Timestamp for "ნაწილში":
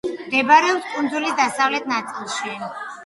1.93-2.55